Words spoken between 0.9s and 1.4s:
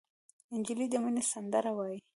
د مینې